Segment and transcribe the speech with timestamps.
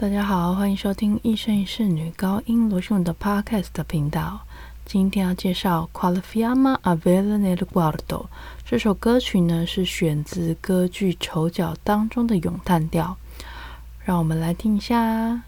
[0.00, 4.40] 大家好，欢迎收听一生一世女高音罗秀的 Podcast 频道。
[4.86, 7.98] 今天要介绍《Quale fiamma aveva nel guardo》
[8.64, 13.14] 这首歌曲呢，是选自歌剧《丑角》当中的咏叹调。
[14.02, 15.42] 让我们来听一下。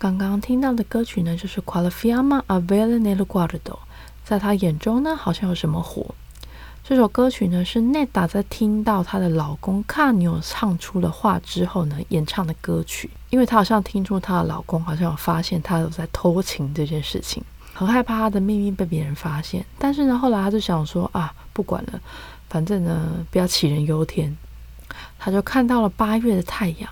[0.00, 3.58] 刚刚听到的歌曲呢，就是《Qual'è fiamma a vela nel guardo》。
[4.24, 6.14] 在他眼中呢，好像有什么火。
[6.82, 17.44] 这首歌曲呢是 Neda 在听到她的老公卡纽唱出了话之后呢演唱的歌曲，因为她好像听出她的老公好像有发现她有在偷情这件事情，
[17.74, 19.62] 很害怕她的秘密被别人发现。
[19.78, 22.00] 但是呢，后来她就想说啊，不管了，
[22.48, 24.34] 反正呢不要杞人忧天。
[25.18, 26.90] 她就看到了八月的太阳，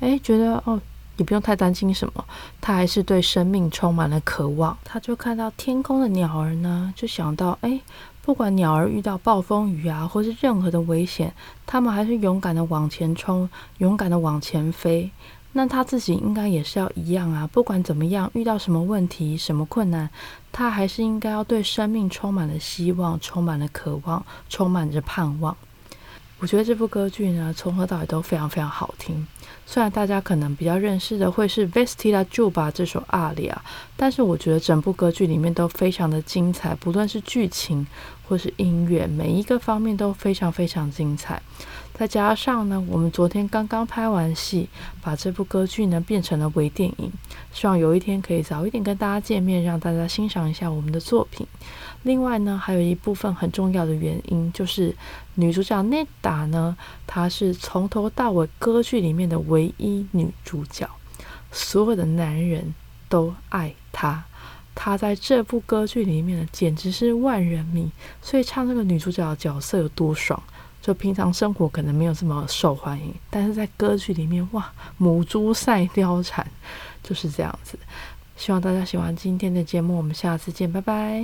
[0.00, 0.80] 哎，觉得哦
[1.20, 2.24] 你不用太担心什么，
[2.62, 4.74] 他还是对生命充满了渴望。
[4.82, 7.78] 他就看到天空的鸟儿呢，就想到哎。
[8.22, 11.34] 不管鸟儿遇到暴风雨啊，或是任何的危险，
[11.66, 15.10] 他们还是勇敢的往前冲，勇敢的往前飞。
[15.52, 17.46] 那他自己应该也是要一样啊。
[17.46, 20.08] 不管怎么样，遇到什么问题、什么困难，
[20.52, 25.56] 他还是应该要对生命充满了希望，充满了渴望，充满着盼望。
[26.40, 29.26] 我觉得这部歌剧呢，从头到尾都非常非常好听。
[29.66, 33.62] 虽然大家可能比较认识的会是《Vestila Juba》这首阿里啊，
[33.94, 37.86] 但是我觉得整部歌剧里面都非常的精彩，不论是剧情
[38.30, 41.42] 或是音乐，每一个方面都非常非常精彩。
[41.92, 44.68] 再加上呢，我们昨天刚刚拍完戏，
[45.02, 47.10] 把这部歌剧呢变成了微电影，
[47.52, 51.44] 希望有一天可以早一点跟大家见面，让大家欣赏一下我们的作品。
[52.04, 54.94] 另外呢，还有一部分很重要的原因，就是
[55.34, 56.76] 女主角内达呢，
[57.08, 60.88] 她是从头到尾歌剧里面的唯一女主角，
[61.50, 62.72] 所有的男人
[63.08, 64.24] 都爱她，
[64.74, 67.90] 她在这部歌剧里面呢，简直是万人迷，
[68.22, 70.42] 所以唱这个女主角的角色有多爽。
[70.82, 76.46] 就平常生活可能没有这么受欢迎，但是在歌剧里面，哇，母猪赛貂蝉
[77.02, 77.78] 就是这样子。
[78.34, 81.22] 希望大家喜欢今天的节目，我们下次见，拜拜。